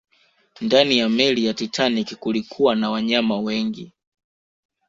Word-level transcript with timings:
Ndani 0.61 0.97
ya 0.97 1.09
meli 1.09 1.45
ya 1.45 1.53
Titanic 1.53 2.15
kulikuwa 2.15 2.75
na 2.75 2.89
wanyama 2.91 3.39
wengi 3.39 3.93